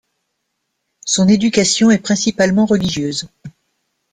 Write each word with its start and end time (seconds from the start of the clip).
Son 1.05 1.27
éducation 1.27 1.91
est 1.91 1.99
principalement 1.99 2.65
religieuse. 2.65 3.29